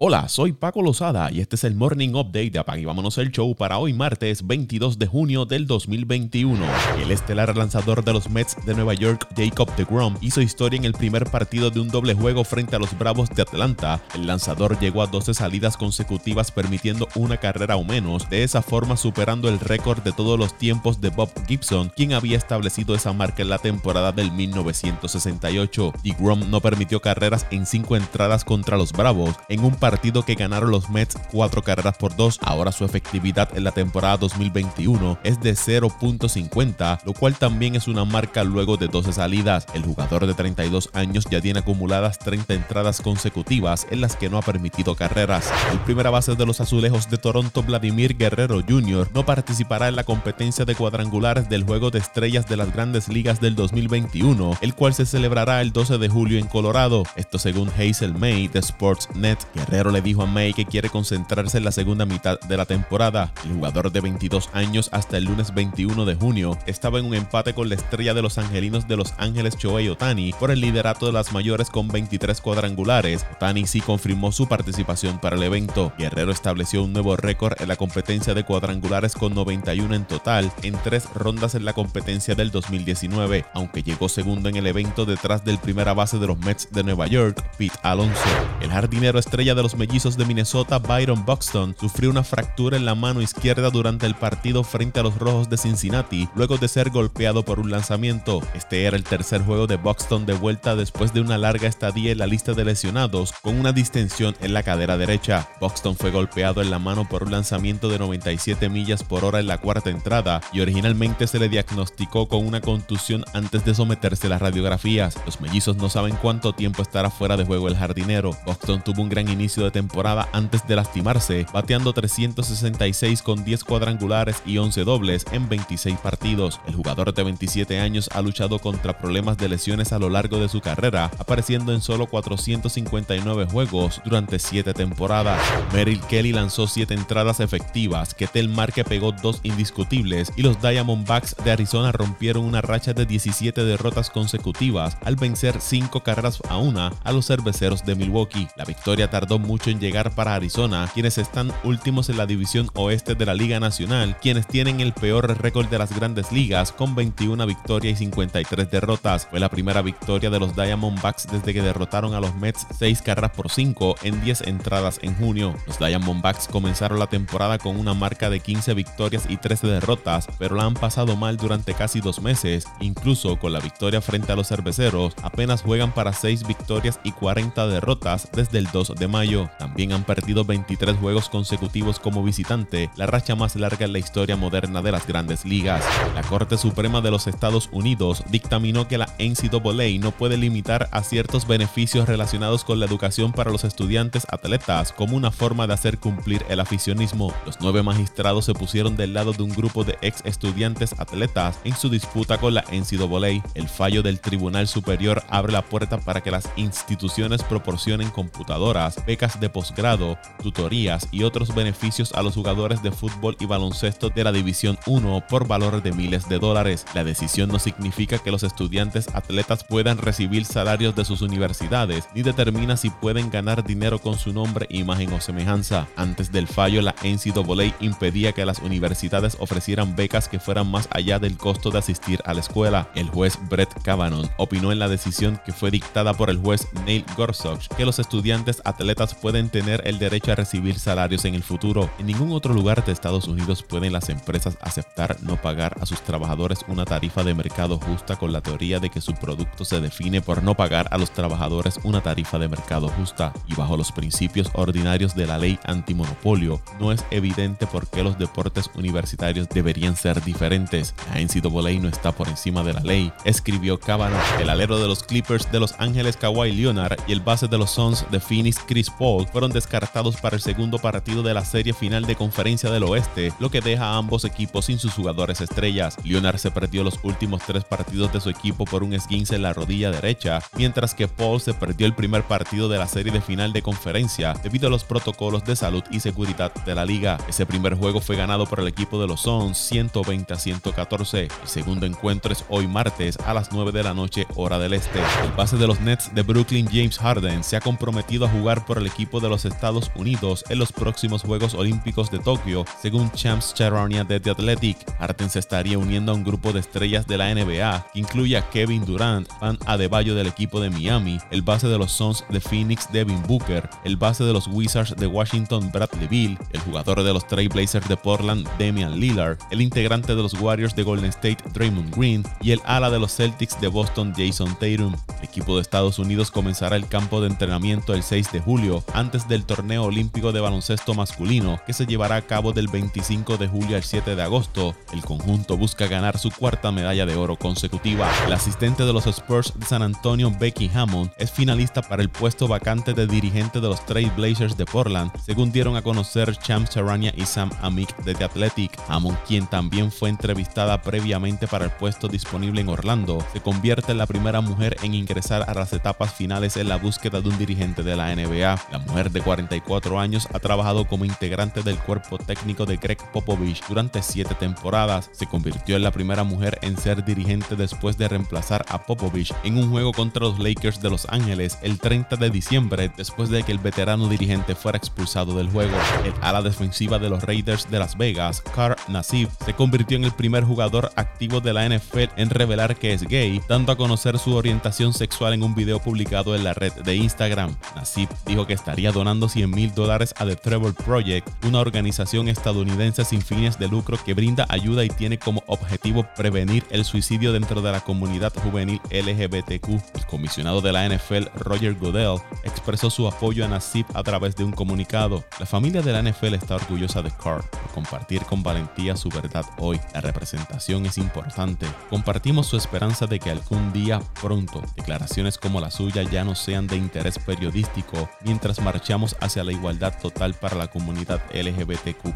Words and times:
Hola, 0.00 0.28
soy 0.28 0.52
Paco 0.52 0.80
Lozada 0.80 1.32
y 1.32 1.40
este 1.40 1.56
es 1.56 1.64
el 1.64 1.74
Morning 1.74 2.10
Update 2.10 2.50
de 2.50 2.60
Apague 2.60 2.86
Vámonos 2.86 3.18
el 3.18 3.32
Show 3.32 3.56
para 3.56 3.78
hoy 3.78 3.92
martes 3.92 4.46
22 4.46 4.96
de 4.96 5.08
junio 5.08 5.44
del 5.44 5.66
2021. 5.66 6.64
El 7.02 7.10
estelar 7.10 7.56
lanzador 7.56 8.04
de 8.04 8.12
los 8.12 8.30
Mets 8.30 8.64
de 8.64 8.74
Nueva 8.74 8.94
York, 8.94 9.26
Jacob 9.36 9.74
DeGrom, 9.74 10.16
hizo 10.20 10.40
historia 10.40 10.78
en 10.78 10.84
el 10.84 10.92
primer 10.92 11.28
partido 11.28 11.70
de 11.70 11.80
un 11.80 11.88
doble 11.88 12.14
juego 12.14 12.44
frente 12.44 12.76
a 12.76 12.78
los 12.78 12.96
Bravos 12.96 13.28
de 13.30 13.42
Atlanta. 13.42 14.00
El 14.14 14.28
lanzador 14.28 14.78
llegó 14.78 15.02
a 15.02 15.08
12 15.08 15.34
salidas 15.34 15.76
consecutivas 15.76 16.52
permitiendo 16.52 17.08
una 17.16 17.38
carrera 17.38 17.74
o 17.74 17.82
menos, 17.82 18.30
de 18.30 18.44
esa 18.44 18.62
forma 18.62 18.96
superando 18.96 19.48
el 19.48 19.58
récord 19.58 20.04
de 20.04 20.12
todos 20.12 20.38
los 20.38 20.56
tiempos 20.56 21.00
de 21.00 21.10
Bob 21.10 21.30
Gibson, 21.48 21.90
quien 21.96 22.12
había 22.12 22.36
establecido 22.36 22.94
esa 22.94 23.12
marca 23.12 23.42
en 23.42 23.48
la 23.48 23.58
temporada 23.58 24.12
del 24.12 24.30
1968. 24.30 25.92
DeGrom 26.04 26.48
no 26.52 26.60
permitió 26.60 27.00
carreras 27.00 27.48
en 27.50 27.66
cinco 27.66 27.96
entradas 27.96 28.44
contra 28.44 28.76
los 28.76 28.92
Bravos 28.92 29.34
en 29.48 29.64
un 29.64 29.74
partido 29.88 30.22
que 30.22 30.34
ganaron 30.34 30.70
los 30.70 30.90
Mets 30.90 31.16
cuatro 31.32 31.62
carreras 31.62 31.96
por 31.96 32.14
dos. 32.14 32.38
Ahora 32.42 32.72
su 32.72 32.84
efectividad 32.84 33.48
en 33.56 33.64
la 33.64 33.70
temporada 33.70 34.18
2021 34.18 35.18
es 35.24 35.40
de 35.40 35.52
0.50, 35.52 37.00
lo 37.06 37.14
cual 37.14 37.36
también 37.36 37.74
es 37.74 37.88
una 37.88 38.04
marca 38.04 38.44
luego 38.44 38.76
de 38.76 38.88
12 38.88 39.14
salidas. 39.14 39.66
El 39.72 39.84
jugador 39.84 40.26
de 40.26 40.34
32 40.34 40.90
años 40.92 41.24
ya 41.30 41.40
tiene 41.40 41.60
acumuladas 41.60 42.18
30 42.18 42.52
entradas 42.52 43.00
consecutivas 43.00 43.86
en 43.90 44.02
las 44.02 44.14
que 44.14 44.28
no 44.28 44.36
ha 44.36 44.42
permitido 44.42 44.94
carreras. 44.94 45.50
El 45.72 45.78
primera 45.78 46.10
base 46.10 46.34
de 46.34 46.44
los 46.44 46.60
azulejos 46.60 47.08
de 47.08 47.16
Toronto, 47.16 47.62
Vladimir 47.62 48.14
Guerrero 48.18 48.60
Jr., 48.60 49.08
no 49.14 49.24
participará 49.24 49.88
en 49.88 49.96
la 49.96 50.04
competencia 50.04 50.66
de 50.66 50.74
cuadrangulares 50.74 51.48
del 51.48 51.64
Juego 51.64 51.90
de 51.90 52.00
Estrellas 52.00 52.46
de 52.46 52.58
las 52.58 52.74
Grandes 52.74 53.08
Ligas 53.08 53.40
del 53.40 53.54
2021, 53.54 54.58
el 54.60 54.74
cual 54.74 54.92
se 54.92 55.06
celebrará 55.06 55.62
el 55.62 55.72
12 55.72 55.96
de 55.96 56.10
julio 56.10 56.38
en 56.38 56.46
Colorado. 56.46 57.04
Esto 57.16 57.38
según 57.38 57.70
Hazel 57.70 58.12
May 58.12 58.48
de 58.48 58.58
Sportsnet. 58.58 59.38
Guerrero 59.54 59.77
le 59.86 60.02
dijo 60.02 60.22
a 60.22 60.26
May 60.26 60.52
que 60.52 60.66
quiere 60.66 60.90
concentrarse 60.90 61.58
en 61.58 61.64
la 61.64 61.70
segunda 61.72 62.04
mitad 62.04 62.38
de 62.40 62.56
la 62.56 62.66
temporada. 62.66 63.32
El 63.44 63.54
jugador 63.54 63.92
de 63.92 64.00
22 64.00 64.50
años 64.52 64.90
hasta 64.92 65.16
el 65.16 65.24
lunes 65.24 65.54
21 65.54 66.04
de 66.04 66.16
junio 66.16 66.58
estaba 66.66 66.98
en 66.98 67.04
un 67.04 67.14
empate 67.14 67.54
con 67.54 67.68
la 67.68 67.76
estrella 67.76 68.12
de 68.12 68.20
los 68.20 68.38
angelinos 68.38 68.88
de 68.88 68.96
Los 68.96 69.14
Ángeles 69.18 69.56
Shohei 69.56 69.88
Otani 69.88 70.32
por 70.32 70.50
el 70.50 70.60
liderato 70.60 71.06
de 71.06 71.12
las 71.12 71.32
mayores 71.32 71.70
con 71.70 71.86
23 71.88 72.40
cuadrangulares. 72.40 73.24
Otani 73.32 73.66
sí 73.66 73.80
confirmó 73.80 74.32
su 74.32 74.48
participación 74.48 75.20
para 75.20 75.36
el 75.36 75.44
evento. 75.44 75.92
Guerrero 75.96 76.32
estableció 76.32 76.82
un 76.82 76.92
nuevo 76.92 77.16
récord 77.16 77.54
en 77.62 77.68
la 77.68 77.76
competencia 77.76 78.34
de 78.34 78.44
cuadrangulares 78.44 79.14
con 79.14 79.34
91 79.34 79.94
en 79.94 80.04
total 80.04 80.50
en 80.62 80.74
tres 80.82 81.08
rondas 81.14 81.54
en 81.54 81.64
la 81.64 81.72
competencia 81.72 82.34
del 82.34 82.50
2019, 82.50 83.46
aunque 83.54 83.82
llegó 83.82 84.08
segundo 84.08 84.48
en 84.48 84.56
el 84.56 84.66
evento 84.66 85.04
detrás 85.04 85.44
del 85.44 85.58
primera 85.58 85.94
base 85.94 86.18
de 86.18 86.26
los 86.26 86.38
Mets 86.38 86.68
de 86.72 86.82
Nueva 86.82 87.06
York, 87.06 87.42
Pete 87.56 87.78
Alonso. 87.82 88.28
El 88.60 88.70
jardinero 88.70 89.18
estrella 89.18 89.54
de 89.54 89.62
los 89.62 89.67
mellizos 89.76 90.16
de 90.16 90.24
Minnesota, 90.24 90.78
Byron 90.78 91.24
Buxton, 91.24 91.76
sufrió 91.78 92.10
una 92.10 92.24
fractura 92.24 92.76
en 92.76 92.84
la 92.84 92.94
mano 92.94 93.20
izquierda 93.20 93.70
durante 93.70 94.06
el 94.06 94.14
partido 94.14 94.64
frente 94.64 95.00
a 95.00 95.02
los 95.02 95.18
Rojos 95.18 95.48
de 95.50 95.56
Cincinnati, 95.56 96.28
luego 96.34 96.58
de 96.58 96.68
ser 96.68 96.90
golpeado 96.90 97.44
por 97.44 97.60
un 97.60 97.70
lanzamiento. 97.70 98.40
Este 98.54 98.84
era 98.84 98.96
el 98.96 99.04
tercer 99.04 99.42
juego 99.42 99.66
de 99.66 99.76
Buxton 99.76 100.26
de 100.26 100.34
vuelta 100.34 100.76
después 100.76 101.12
de 101.12 101.20
una 101.20 101.38
larga 101.38 101.68
estadía 101.68 102.12
en 102.12 102.18
la 102.18 102.26
lista 102.26 102.52
de 102.52 102.64
lesionados, 102.64 103.32
con 103.42 103.58
una 103.58 103.72
distensión 103.72 104.36
en 104.40 104.54
la 104.54 104.62
cadera 104.62 104.96
derecha. 104.96 105.48
Buxton 105.60 105.96
fue 105.96 106.10
golpeado 106.10 106.62
en 106.62 106.70
la 106.70 106.78
mano 106.78 107.08
por 107.08 107.24
un 107.24 107.32
lanzamiento 107.32 107.88
de 107.88 107.98
97 107.98 108.68
millas 108.68 109.02
por 109.02 109.24
hora 109.24 109.40
en 109.40 109.46
la 109.46 109.58
cuarta 109.58 109.90
entrada 109.90 110.40
y 110.52 110.60
originalmente 110.60 111.26
se 111.26 111.38
le 111.38 111.48
diagnosticó 111.48 112.28
con 112.28 112.46
una 112.46 112.60
contusión 112.60 113.24
antes 113.34 113.64
de 113.64 113.74
someterse 113.74 114.26
a 114.26 114.30
las 114.30 114.42
radiografías. 114.42 115.16
Los 115.26 115.40
mellizos 115.40 115.76
no 115.76 115.88
saben 115.88 116.16
cuánto 116.20 116.52
tiempo 116.52 116.82
estará 116.82 117.10
fuera 117.10 117.36
de 117.36 117.44
juego 117.44 117.68
el 117.68 117.76
jardinero. 117.76 118.36
Buxton 118.46 118.82
tuvo 118.82 119.02
un 119.02 119.08
gran 119.08 119.28
inicio 119.28 119.57
de 119.64 119.70
temporada 119.70 120.28
antes 120.32 120.66
de 120.66 120.76
lastimarse, 120.76 121.46
bateando 121.52 121.92
366 121.92 123.22
con 123.22 123.44
10 123.44 123.64
cuadrangulares 123.64 124.42
y 124.44 124.58
11 124.58 124.84
dobles 124.84 125.24
en 125.32 125.48
26 125.48 125.98
partidos. 125.98 126.60
El 126.66 126.74
jugador 126.74 127.14
de 127.14 127.22
27 127.22 127.78
años 127.78 128.08
ha 128.14 128.22
luchado 128.22 128.58
contra 128.58 128.98
problemas 128.98 129.36
de 129.36 129.48
lesiones 129.48 129.92
a 129.92 129.98
lo 129.98 130.10
largo 130.10 130.38
de 130.38 130.48
su 130.48 130.60
carrera, 130.60 131.10
apareciendo 131.18 131.72
en 131.72 131.80
solo 131.80 132.06
459 132.06 133.46
juegos 133.46 134.00
durante 134.04 134.38
7 134.38 134.74
temporadas. 134.74 135.40
Merrill 135.72 136.00
Kelly 136.02 136.32
lanzó 136.32 136.66
7 136.66 136.94
entradas 136.94 137.40
efectivas, 137.40 138.14
Ketel 138.14 138.48
Marque 138.48 138.84
pegó 138.84 139.12
2 139.12 139.40
indiscutibles 139.42 140.32
y 140.36 140.42
los 140.42 140.60
Diamondbacks 140.60 141.36
de 141.44 141.52
Arizona 141.52 141.92
rompieron 141.92 142.44
una 142.44 142.60
racha 142.60 142.92
de 142.92 143.06
17 143.06 143.64
derrotas 143.64 144.10
consecutivas 144.10 144.96
al 145.04 145.16
vencer 145.16 145.60
5 145.60 146.02
carreras 146.02 146.40
a 146.48 146.58
una 146.58 146.92
a 147.04 147.12
los 147.12 147.26
cerveceros 147.26 147.84
de 147.84 147.94
Milwaukee. 147.94 148.48
La 148.56 148.64
victoria 148.64 149.10
tardó 149.10 149.37
mucho 149.38 149.70
en 149.70 149.80
llegar 149.80 150.14
para 150.14 150.34
Arizona, 150.34 150.90
quienes 150.92 151.18
están 151.18 151.52
últimos 151.64 152.08
en 152.08 152.16
la 152.16 152.26
división 152.26 152.70
oeste 152.74 153.14
de 153.14 153.26
la 153.26 153.34
Liga 153.34 153.60
Nacional, 153.60 154.16
quienes 154.20 154.46
tienen 154.46 154.80
el 154.80 154.92
peor 154.92 155.26
récord 155.40 155.68
de 155.68 155.78
las 155.78 155.94
grandes 155.94 156.32
ligas 156.32 156.72
con 156.72 156.94
21 156.94 157.46
victorias 157.46 157.94
y 157.94 158.04
53 158.04 158.70
derrotas. 158.70 159.26
Fue 159.30 159.40
la 159.40 159.48
primera 159.48 159.82
victoria 159.82 160.30
de 160.30 160.38
los 160.38 160.54
Diamondbacks 160.54 161.28
desde 161.30 161.54
que 161.54 161.62
derrotaron 161.62 162.14
a 162.14 162.20
los 162.20 162.34
Mets 162.36 162.66
6 162.78 163.02
carreras 163.02 163.32
por 163.32 163.50
5 163.50 163.96
en 164.02 164.20
10 164.22 164.42
entradas 164.42 164.98
en 165.02 165.14
junio. 165.14 165.54
Los 165.66 165.78
Diamondbacks 165.78 166.48
comenzaron 166.48 166.98
la 166.98 167.06
temporada 167.06 167.58
con 167.58 167.78
una 167.78 167.94
marca 167.94 168.30
de 168.30 168.40
15 168.40 168.74
victorias 168.74 169.24
y 169.28 169.36
13 169.36 169.66
derrotas, 169.66 170.28
pero 170.38 170.56
la 170.56 170.64
han 170.64 170.74
pasado 170.74 171.16
mal 171.16 171.36
durante 171.36 171.74
casi 171.74 172.00
dos 172.00 172.20
meses. 172.20 172.66
Incluso 172.80 173.36
con 173.38 173.52
la 173.52 173.60
victoria 173.60 174.00
frente 174.00 174.32
a 174.32 174.36
los 174.36 174.48
cerveceros, 174.48 175.14
apenas 175.22 175.62
juegan 175.62 175.92
para 175.92 176.12
6 176.12 176.46
victorias 176.46 177.00
y 177.04 177.12
40 177.12 177.66
derrotas 177.66 178.28
desde 178.32 178.58
el 178.58 178.68
2 178.70 178.94
de 178.96 179.08
mayo. 179.08 179.27
También 179.58 179.92
han 179.92 180.04
perdido 180.04 180.44
23 180.44 180.96
juegos 180.96 181.28
consecutivos 181.28 182.00
como 182.00 182.22
visitante, 182.22 182.90
la 182.96 183.06
racha 183.06 183.34
más 183.34 183.56
larga 183.56 183.84
en 183.84 183.92
la 183.92 183.98
historia 183.98 184.36
moderna 184.36 184.80
de 184.80 184.90
las 184.90 185.06
grandes 185.06 185.44
ligas. 185.44 185.84
La 186.14 186.22
Corte 186.22 186.56
Suprema 186.56 187.02
de 187.02 187.10
los 187.10 187.26
Estados 187.26 187.68
Unidos 187.70 188.22
dictaminó 188.30 188.88
que 188.88 188.96
la 188.96 189.08
NCAA 189.18 190.00
no 190.00 190.12
puede 190.12 190.38
limitar 190.38 190.88
a 190.92 191.02
ciertos 191.02 191.46
beneficios 191.46 192.08
relacionados 192.08 192.64
con 192.64 192.80
la 192.80 192.86
educación 192.86 193.32
para 193.32 193.50
los 193.50 193.64
estudiantes 193.64 194.26
atletas 194.30 194.92
como 194.92 195.16
una 195.16 195.30
forma 195.30 195.66
de 195.66 195.74
hacer 195.74 195.98
cumplir 195.98 196.44
el 196.48 196.60
aficionismo. 196.60 197.34
Los 197.44 197.60
nueve 197.60 197.82
magistrados 197.82 198.46
se 198.46 198.54
pusieron 198.54 198.96
del 198.96 199.12
lado 199.12 199.34
de 199.34 199.42
un 199.42 199.50
grupo 199.50 199.84
de 199.84 199.98
ex 200.00 200.22
estudiantes 200.24 200.94
atletas 200.98 201.58
en 201.64 201.76
su 201.76 201.90
disputa 201.90 202.38
con 202.38 202.54
la 202.54 202.64
NCAA. 202.72 203.42
El 203.54 203.68
fallo 203.68 204.02
del 204.02 204.20
Tribunal 204.20 204.68
Superior 204.68 205.22
abre 205.28 205.52
la 205.52 205.62
puerta 205.62 205.98
para 205.98 206.22
que 206.22 206.30
las 206.30 206.48
instituciones 206.56 207.42
proporcionen 207.42 208.10
computadoras, 208.10 208.96
becas 209.18 209.40
de 209.40 209.50
posgrado, 209.50 210.16
tutorías 210.40 211.08
y 211.10 211.24
otros 211.24 211.52
beneficios 211.52 212.12
a 212.12 212.22
los 212.22 212.34
jugadores 212.34 212.84
de 212.84 212.92
fútbol 212.92 213.36
y 213.40 213.46
baloncesto 213.46 214.10
de 214.10 214.22
la 214.22 214.30
División 214.30 214.78
1 214.86 215.24
por 215.28 215.48
valor 215.48 215.82
de 215.82 215.90
miles 215.90 216.28
de 216.28 216.38
dólares. 216.38 216.86
La 216.94 217.02
decisión 217.02 217.48
no 217.48 217.58
significa 217.58 218.18
que 218.18 218.30
los 218.30 218.44
estudiantes 218.44 219.08
atletas 219.14 219.64
puedan 219.64 219.98
recibir 219.98 220.44
salarios 220.44 220.94
de 220.94 221.04
sus 221.04 221.20
universidades, 221.20 222.08
ni 222.14 222.22
determina 222.22 222.76
si 222.76 222.90
pueden 222.90 223.28
ganar 223.28 223.64
dinero 223.64 223.98
con 223.98 224.16
su 224.16 224.32
nombre, 224.32 224.68
imagen 224.70 225.12
o 225.12 225.20
semejanza. 225.20 225.88
Antes 225.96 226.30
del 226.30 226.46
fallo, 226.46 226.80
la 226.80 226.94
NCAA 227.02 227.74
impedía 227.80 228.30
que 228.30 228.46
las 228.46 228.60
universidades 228.60 229.36
ofrecieran 229.40 229.96
becas 229.96 230.28
que 230.28 230.38
fueran 230.38 230.70
más 230.70 230.88
allá 230.92 231.18
del 231.18 231.36
costo 231.36 231.72
de 231.72 231.80
asistir 231.80 232.20
a 232.24 232.34
la 232.34 232.40
escuela. 232.40 232.88
El 232.94 233.10
juez 233.10 233.36
Brett 233.50 233.82
Kavanaugh 233.82 234.30
opinó 234.36 234.70
en 234.70 234.78
la 234.78 234.88
decisión 234.88 235.40
que 235.44 235.52
fue 235.52 235.72
dictada 235.72 236.14
por 236.14 236.30
el 236.30 236.38
juez 236.38 236.68
Neil 236.86 237.04
Gorsuch 237.16 237.66
que 237.76 237.84
los 237.84 237.98
estudiantes 237.98 238.62
atletas 238.64 239.07
pueden 239.14 239.48
tener 239.48 239.82
el 239.86 239.98
derecho 239.98 240.32
a 240.32 240.36
recibir 240.36 240.78
salarios 240.78 241.24
en 241.24 241.34
el 241.34 241.42
futuro. 241.42 241.90
En 241.98 242.06
ningún 242.06 242.32
otro 242.32 242.54
lugar 242.54 242.84
de 242.84 242.92
Estados 242.92 243.28
Unidos 243.28 243.62
pueden 243.62 243.92
las 243.92 244.08
empresas 244.08 244.56
aceptar 244.60 245.16
no 245.22 245.40
pagar 245.40 245.76
a 245.80 245.86
sus 245.86 246.00
trabajadores 246.00 246.60
una 246.68 246.84
tarifa 246.84 247.24
de 247.24 247.34
mercado 247.34 247.78
justa 247.78 248.16
con 248.16 248.32
la 248.32 248.40
teoría 248.40 248.80
de 248.80 248.90
que 248.90 249.00
su 249.00 249.14
producto 249.14 249.64
se 249.64 249.80
define 249.80 250.20
por 250.20 250.42
no 250.42 250.54
pagar 250.54 250.88
a 250.90 250.98
los 250.98 251.10
trabajadores 251.10 251.80
una 251.84 252.02
tarifa 252.02 252.38
de 252.38 252.48
mercado 252.48 252.88
justa 252.88 253.32
y 253.46 253.54
bajo 253.54 253.76
los 253.76 253.92
principios 253.92 254.50
ordinarios 254.54 255.14
de 255.14 255.26
la 255.26 255.38
ley 255.38 255.58
antimonopolio 255.64 256.60
no 256.78 256.92
es 256.92 257.04
evidente 257.10 257.66
por 257.66 257.86
qué 257.88 258.02
los 258.02 258.18
deportes 258.18 258.70
universitarios 258.74 259.48
deberían 259.48 259.96
ser 259.96 260.22
diferentes. 260.22 260.94
La 261.12 261.20
NCAA 261.20 261.80
no 261.80 261.88
está 261.88 262.12
por 262.12 262.28
encima 262.28 262.62
de 262.62 262.74
la 262.74 262.80
ley, 262.80 263.12
escribió 263.24 263.78
Kavanaugh, 263.78 264.40
el 264.40 264.50
alero 264.50 264.78
de 264.78 264.88
los 264.88 265.02
Clippers 265.02 265.50
de 265.50 265.60
Los 265.60 265.74
Ángeles 265.78 266.16
Kawhi 266.16 266.52
Leonard 266.52 266.98
y 267.06 267.12
el 267.12 267.20
base 267.20 267.48
de 267.48 267.58
los 267.58 267.70
Suns 267.70 268.04
de 268.10 268.20
Phoenix 268.20 268.58
Chris 268.66 268.90
Paul 268.98 269.26
fueron 269.26 269.52
descartados 269.52 270.16
para 270.16 270.36
el 270.36 270.42
segundo 270.42 270.78
partido 270.78 271.22
de 271.22 271.34
la 271.34 271.44
serie 271.44 271.72
final 271.72 272.04
de 272.04 272.16
Conferencia 272.16 272.70
del 272.70 272.82
Oeste, 272.84 273.32
lo 273.38 273.50
que 273.50 273.60
deja 273.60 273.86
a 273.86 273.96
ambos 273.96 274.24
equipos 274.24 274.66
sin 274.66 274.78
sus 274.78 274.94
jugadores 274.94 275.40
estrellas. 275.40 275.96
Leonard 276.04 276.38
se 276.38 276.50
perdió 276.50 276.82
los 276.82 276.98
últimos 277.02 277.42
tres 277.46 277.64
partidos 277.64 278.12
de 278.12 278.20
su 278.20 278.30
equipo 278.30 278.64
por 278.64 278.82
un 278.82 278.94
esguince 278.94 279.36
en 279.36 279.42
la 279.42 279.52
rodilla 279.52 279.90
derecha, 279.90 280.40
mientras 280.56 280.94
que 280.94 281.08
Paul 281.08 281.40
se 281.40 281.54
perdió 281.54 281.86
el 281.86 281.94
primer 281.94 282.24
partido 282.24 282.68
de 282.68 282.78
la 282.78 282.88
serie 282.88 283.12
de 283.12 283.20
final 283.20 283.52
de 283.52 283.62
conferencia 283.62 284.34
debido 284.42 284.66
a 284.66 284.70
los 284.70 284.84
protocolos 284.84 285.44
de 285.44 285.56
salud 285.56 285.84
y 285.90 286.00
seguridad 286.00 286.52
de 286.66 286.74
la 286.74 286.84
liga. 286.84 287.18
Ese 287.28 287.46
primer 287.46 287.74
juego 287.74 288.00
fue 288.00 288.16
ganado 288.16 288.46
por 288.46 288.60
el 288.60 288.68
equipo 288.68 289.00
de 289.00 289.06
los 289.06 289.20
Suns 289.20 289.58
120 289.58 290.34
a 290.34 290.38
114. 290.38 291.20
El 291.22 291.30
segundo 291.44 291.86
encuentro 291.86 292.32
es 292.32 292.44
hoy 292.48 292.66
martes 292.66 293.18
a 293.24 293.34
las 293.34 293.52
9 293.52 293.72
de 293.72 293.82
la 293.82 293.94
noche 293.94 294.26
hora 294.34 294.58
del 294.58 294.72
este. 294.72 294.98
El 295.24 295.32
base 295.36 295.56
de 295.56 295.66
los 295.66 295.80
Nets 295.80 296.14
de 296.14 296.22
Brooklyn 296.22 296.66
James 296.66 296.98
Harden 296.98 297.44
se 297.44 297.56
ha 297.56 297.60
comprometido 297.60 298.26
a 298.26 298.28
jugar 298.28 298.64
por 298.66 298.78
el 298.78 298.87
equipo 298.88 299.20
de 299.20 299.28
los 299.28 299.44
Estados 299.44 299.90
Unidos 299.94 300.44
en 300.48 300.58
los 300.58 300.72
próximos 300.72 301.22
Juegos 301.22 301.54
Olímpicos 301.54 302.10
de 302.10 302.18
Tokio, 302.18 302.64
según 302.82 303.10
Champs 303.12 303.54
Charania 303.54 304.04
de 304.04 304.18
The 304.18 304.30
Athletic. 304.30 304.78
Harden 304.98 305.30
se 305.30 305.38
estaría 305.38 305.78
uniendo 305.78 306.12
a 306.12 306.14
un 306.14 306.24
grupo 306.24 306.52
de 306.52 306.60
estrellas 306.60 307.06
de 307.06 307.18
la 307.18 307.32
NBA 307.32 307.86
que 307.92 308.00
incluye 308.00 308.36
a 308.36 308.48
Kevin 308.50 308.84
Durant, 308.84 309.28
Van 309.40 309.58
Adebayo 309.66 310.14
del 310.14 310.26
equipo 310.26 310.60
de 310.60 310.70
Miami, 310.70 311.18
el 311.30 311.42
base 311.42 311.68
de 311.68 311.78
los 311.78 311.92
Suns 311.92 312.24
de 312.30 312.40
Phoenix 312.40 312.90
Devin 312.92 313.22
Booker, 313.26 313.68
el 313.84 313.96
base 313.96 314.24
de 314.24 314.32
los 314.32 314.48
Wizards 314.48 314.96
de 314.96 315.06
Washington 315.06 315.70
Bradley 315.72 316.08
Beal, 316.08 316.38
el 316.52 316.60
jugador 316.60 317.02
de 317.02 317.12
los 317.12 317.26
Trailblazers 317.26 317.88
de 317.88 317.96
Portland 317.96 318.48
Damian 318.58 318.98
Lillard, 318.98 319.38
el 319.50 319.60
integrante 319.60 320.14
de 320.14 320.22
los 320.22 320.34
Warriors 320.34 320.74
de 320.74 320.82
Golden 320.82 321.10
State 321.10 321.44
Draymond 321.52 321.94
Green 321.94 322.24
y 322.40 322.52
el 322.52 322.60
ala 322.64 322.90
de 322.90 322.98
los 322.98 323.14
Celtics 323.14 323.60
de 323.60 323.68
Boston 323.68 324.12
Jason 324.16 324.54
Tatum. 324.58 324.94
Equipo 325.28 325.56
de 325.56 325.62
Estados 325.62 325.98
Unidos 325.98 326.30
comenzará 326.30 326.76
el 326.76 326.88
campo 326.88 327.20
de 327.20 327.26
entrenamiento 327.26 327.92
el 327.92 328.02
6 328.02 328.32
de 328.32 328.40
julio, 328.40 328.82
antes 328.94 329.28
del 329.28 329.44
torneo 329.44 329.84
olímpico 329.84 330.32
de 330.32 330.40
baloncesto 330.40 330.94
masculino 330.94 331.60
que 331.66 331.74
se 331.74 331.84
llevará 331.84 332.16
a 332.16 332.22
cabo 332.22 332.52
del 332.52 332.68
25 332.68 333.36
de 333.36 333.46
julio 333.46 333.76
al 333.76 333.82
7 333.82 334.16
de 334.16 334.22
agosto. 334.22 334.74
El 334.92 335.02
conjunto 335.02 335.58
busca 335.58 335.86
ganar 335.86 336.18
su 336.18 336.30
cuarta 336.30 336.72
medalla 336.72 337.04
de 337.04 337.14
oro 337.14 337.36
consecutiva. 337.36 338.10
El 338.26 338.32
asistente 338.32 338.84
de 338.84 338.92
los 338.92 339.06
Spurs 339.06 339.52
de 339.54 339.66
San 339.66 339.82
Antonio, 339.82 340.32
Becky 340.40 340.70
Hammond, 340.74 341.10
es 341.18 341.30
finalista 341.30 341.82
para 341.82 342.02
el 342.02 342.08
puesto 342.08 342.48
vacante 342.48 342.94
de 342.94 343.06
dirigente 343.06 343.60
de 343.60 343.68
los 343.68 343.84
Trail 343.84 344.10
Blazers 344.16 344.56
de 344.56 344.64
Portland, 344.64 345.12
según 345.24 345.52
dieron 345.52 345.76
a 345.76 345.82
conocer 345.82 346.34
Cham 346.38 346.66
Charania 346.66 347.12
y 347.14 347.26
Sam 347.26 347.50
Amick 347.60 347.94
de 347.98 348.14
The 348.14 348.24
Athletic. 348.24 348.78
Hammond, 348.88 349.18
quien 349.26 349.46
también 349.46 349.92
fue 349.92 350.08
entrevistada 350.08 350.80
previamente 350.80 351.46
para 351.46 351.66
el 351.66 351.70
puesto 351.70 352.08
disponible 352.08 352.62
en 352.62 352.70
Orlando, 352.70 353.22
se 353.34 353.40
convierte 353.40 353.92
en 353.92 353.98
la 353.98 354.06
primera 354.06 354.40
mujer 354.40 354.76
en 354.82 354.94
ingresar 354.94 355.17
a 355.18 355.54
las 355.54 355.72
etapas 355.72 356.14
finales 356.14 356.56
en 356.56 356.68
la 356.68 356.76
búsqueda 356.76 357.20
de 357.20 357.28
un 357.28 357.36
dirigente 357.38 357.82
de 357.82 357.96
la 357.96 358.14
NBA. 358.14 358.56
La 358.70 358.78
mujer 358.78 359.10
de 359.10 359.20
44 359.20 359.98
años 359.98 360.28
ha 360.32 360.38
trabajado 360.38 360.86
como 360.86 361.04
integrante 361.04 361.62
del 361.62 361.76
cuerpo 361.76 362.18
técnico 362.18 362.66
de 362.66 362.76
Greg 362.76 362.98
Popovich 363.12 363.66
durante 363.68 364.00
siete 364.00 364.36
temporadas. 364.36 365.10
Se 365.12 365.26
convirtió 365.26 365.74
en 365.74 365.82
la 365.82 365.90
primera 365.90 366.22
mujer 366.22 366.60
en 366.62 366.78
ser 366.78 367.04
dirigente 367.04 367.56
después 367.56 367.98
de 367.98 368.06
reemplazar 368.06 368.64
a 368.68 368.84
Popovich 368.84 369.34
en 369.42 369.58
un 369.58 369.70
juego 369.70 369.92
contra 369.92 370.22
los 370.22 370.38
Lakers 370.38 370.80
de 370.80 370.90
Los 370.90 371.08
Ángeles 371.10 371.58
el 371.62 371.80
30 371.80 372.14
de 372.14 372.30
diciembre 372.30 372.92
después 372.96 373.28
de 373.28 373.42
que 373.42 373.50
el 373.50 373.58
veterano 373.58 374.08
dirigente 374.08 374.54
fuera 374.54 374.78
expulsado 374.78 375.36
del 375.36 375.50
juego. 375.50 375.76
El 376.04 376.14
ala 376.20 376.42
defensiva 376.42 377.00
de 377.00 377.10
los 377.10 377.24
Raiders 377.24 377.68
de 377.68 377.80
Las 377.80 377.98
Vegas, 377.98 378.40
Carl 378.54 378.76
Nassib, 378.86 379.28
se 379.44 379.54
convirtió 379.54 379.96
en 379.96 380.04
el 380.04 380.12
primer 380.12 380.44
jugador 380.44 380.92
activo 380.94 381.40
de 381.40 381.52
la 381.52 381.68
NFL 381.68 382.12
en 382.16 382.30
revelar 382.30 382.76
que 382.76 382.92
es 382.92 383.02
gay, 383.02 383.42
dando 383.48 383.72
a 383.72 383.76
conocer 383.76 384.16
su 384.18 384.36
orientación 384.36 384.92
sexual 384.92 385.07
en 385.08 385.42
un 385.42 385.54
video 385.54 385.80
publicado 385.80 386.36
en 386.36 386.44
la 386.44 386.54
red 386.54 386.72
de 386.72 386.94
Instagram. 386.94 387.56
Nassib 387.74 388.08
dijo 388.24 388.46
que 388.46 388.52
estaría 388.52 388.92
donando 388.92 389.28
100 389.28 389.50
mil 389.50 389.74
dólares 389.74 390.14
a 390.16 390.24
The 390.24 390.36
Trevor 390.36 390.74
Project, 390.74 391.28
una 391.44 391.58
organización 391.58 392.28
estadounidense 392.28 393.04
sin 393.04 393.20
fines 393.20 393.58
de 393.58 393.66
lucro 393.66 393.98
que 394.04 394.14
brinda 394.14 394.46
ayuda 394.48 394.84
y 394.84 394.90
tiene 394.90 395.18
como 395.18 395.42
objetivo 395.46 396.06
prevenir 396.14 396.64
el 396.70 396.84
suicidio 396.84 397.32
dentro 397.32 397.60
de 397.62 397.72
la 397.72 397.80
comunidad 397.80 398.32
juvenil 398.34 398.80
LGBTQ. 398.90 399.68
El 399.96 400.06
comisionado 400.08 400.60
de 400.60 400.72
la 400.72 400.88
NFL, 400.88 401.26
Roger 401.34 401.74
Goodell, 401.74 402.20
expresó 402.44 402.88
su 402.88 403.08
apoyo 403.08 403.44
a 403.44 403.48
Nassib 403.48 403.86
a 403.94 404.02
través 404.04 404.36
de 404.36 404.44
un 404.44 404.52
comunicado. 404.52 405.24
La 405.40 405.46
familia 405.46 405.82
de 405.82 405.92
la 405.92 406.02
NFL 406.02 406.34
está 406.34 406.54
orgullosa 406.54 407.02
de 407.02 407.10
Carr 407.10 407.42
por 407.50 407.72
compartir 407.74 408.22
con 408.22 408.42
valentía 408.44 408.96
su 408.96 409.08
verdad 409.08 409.44
hoy. 409.58 409.80
La 409.92 410.00
representación 410.00 410.86
es 410.86 410.96
importante. 410.96 411.66
Compartimos 411.90 412.46
su 412.46 412.56
esperanza 412.56 413.06
de 413.06 413.18
que 413.18 413.30
algún 413.30 413.72
día 413.72 414.00
pronto 414.22 414.62
declaraciones 414.98 415.38
como 415.38 415.60
la 415.60 415.70
suya 415.70 416.02
ya 416.02 416.24
no 416.24 416.34
sean 416.34 416.66
de 416.66 416.76
interés 416.76 417.20
periodístico 417.20 418.10
mientras 418.24 418.60
marchamos 418.60 419.14
hacia 419.20 419.44
la 419.44 419.52
igualdad 419.52 419.94
total 420.02 420.34
para 420.34 420.56
la 420.56 420.66
comunidad 420.66 421.22
LGBTQ. 421.32 422.08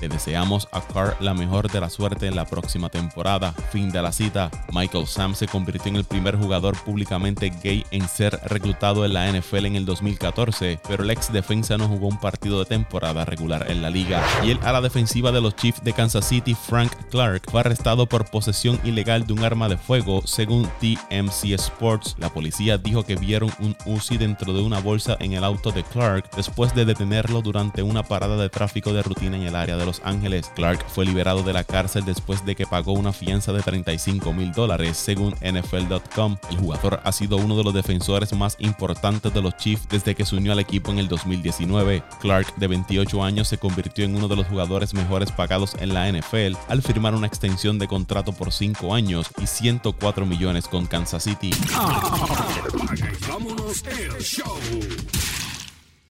Le 0.00 0.08
deseamos 0.08 0.66
a 0.72 0.80
Carr 0.80 1.16
la 1.20 1.34
mejor 1.34 1.70
de 1.70 1.80
la 1.80 1.90
suerte 1.90 2.26
en 2.26 2.36
la 2.36 2.46
próxima 2.46 2.88
temporada. 2.88 3.52
Fin 3.70 3.90
de 3.90 4.00
la 4.00 4.10
cita. 4.10 4.50
Michael 4.72 5.06
Sam 5.06 5.34
se 5.34 5.48
convirtió 5.48 5.90
en 5.90 5.96
el 5.96 6.04
primer 6.04 6.36
jugador 6.36 6.76
públicamente 6.82 7.52
gay 7.62 7.84
en 7.90 8.08
ser 8.08 8.40
reclutado 8.46 9.04
en 9.04 9.12
la 9.12 9.30
NFL 9.30 9.66
en 9.66 9.76
el 9.76 9.84
2014, 9.84 10.80
pero 10.88 11.04
el 11.04 11.10
ex 11.10 11.30
defensa 11.30 11.76
no 11.76 11.88
jugó 11.88 12.08
un 12.08 12.18
partido 12.18 12.58
de 12.60 12.64
temporada 12.64 13.26
regular 13.26 13.70
en 13.70 13.82
la 13.82 13.90
liga. 13.90 14.24
Y 14.42 14.50
el 14.50 14.60
ala 14.62 14.80
defensiva 14.80 15.30
de 15.30 15.42
los 15.42 15.56
Chiefs 15.56 15.84
de 15.84 15.92
Kansas 15.92 16.26
City, 16.26 16.54
Frank 16.54 16.92
Clark, 17.10 17.50
fue 17.50 17.60
arrestado 17.60 18.06
por 18.06 18.30
posesión 18.30 18.80
ilegal 18.82 19.26
de 19.26 19.34
un 19.34 19.44
arma 19.44 19.68
de 19.68 19.76
fuego, 19.76 20.22
según 20.24 20.68
TMC 20.80 21.52
Sports. 21.52 22.16
La 22.18 22.29
policía 22.30 22.78
dijo 22.78 23.04
que 23.04 23.16
vieron 23.16 23.50
un 23.58 23.76
Uzi 23.84 24.16
dentro 24.16 24.52
de 24.52 24.62
una 24.62 24.80
bolsa 24.80 25.16
en 25.20 25.32
el 25.32 25.44
auto 25.44 25.72
de 25.72 25.82
Clark 25.84 26.30
después 26.36 26.74
de 26.74 26.84
detenerlo 26.84 27.42
durante 27.42 27.82
una 27.82 28.02
parada 28.02 28.36
de 28.36 28.48
tráfico 28.48 28.92
de 28.92 29.02
rutina 29.02 29.36
en 29.36 29.42
el 29.42 29.56
área 29.56 29.76
de 29.76 29.86
Los 29.86 30.00
Ángeles. 30.04 30.50
Clark 30.54 30.84
fue 30.88 31.04
liberado 31.04 31.42
de 31.42 31.52
la 31.52 31.64
cárcel 31.64 32.04
después 32.04 32.44
de 32.44 32.56
que 32.56 32.66
pagó 32.66 32.92
una 32.92 33.12
fianza 33.12 33.52
de 33.52 33.62
35 33.62 34.32
mil 34.32 34.52
dólares, 34.52 34.96
según 34.96 35.34
NFL.com. 35.40 36.36
El 36.50 36.56
jugador 36.58 37.00
ha 37.04 37.12
sido 37.12 37.36
uno 37.36 37.56
de 37.56 37.64
los 37.64 37.74
defensores 37.74 38.32
más 38.32 38.56
importantes 38.58 39.32
de 39.32 39.42
los 39.42 39.56
Chiefs 39.56 39.88
desde 39.88 40.14
que 40.14 40.24
se 40.24 40.36
unió 40.36 40.52
al 40.52 40.60
equipo 40.60 40.90
en 40.90 40.98
el 40.98 41.08
2019. 41.08 42.02
Clark, 42.20 42.54
de 42.56 42.66
28 42.66 43.22
años, 43.22 43.48
se 43.48 43.58
convirtió 43.58 44.04
en 44.04 44.16
uno 44.16 44.28
de 44.28 44.36
los 44.36 44.46
jugadores 44.46 44.94
mejores 44.94 45.32
pagados 45.32 45.74
en 45.80 45.94
la 45.94 46.10
NFL 46.10 46.56
al 46.68 46.82
firmar 46.82 47.14
una 47.14 47.26
extensión 47.26 47.78
de 47.78 47.88
contrato 47.88 48.32
por 48.32 48.52
5 48.52 48.94
años 48.94 49.26
y 49.40 49.46
104 49.46 50.26
millones 50.26 50.68
con 50.68 50.86
Kansas 50.86 51.24
City. 51.24 51.50
Vámonos 53.28 53.82
el 53.86 54.22
show. 54.22 54.58